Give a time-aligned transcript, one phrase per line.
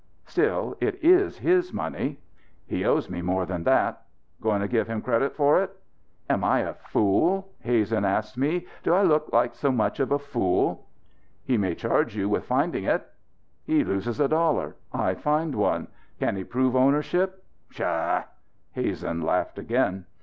[0.25, 2.17] "Still it is his money."
[2.65, 4.01] "He owes me more than that."
[4.41, 5.77] "Going to give him credit for it?"
[6.27, 8.65] "Am I a fool?" Hazen asked me.
[8.81, 10.87] "Do I look like so much of a fool?"
[11.43, 13.07] "He may charge you with finding it."
[13.63, 15.87] "He loses a dollar; I find one.
[16.19, 17.43] Can he prove ownership?
[17.69, 18.23] Pshaw!"
[18.71, 20.05] Hazen laughed again.